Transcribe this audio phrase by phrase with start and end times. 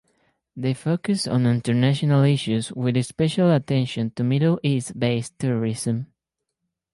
[0.55, 6.07] They focused on international issues with special attention to Middle East-based terrorism.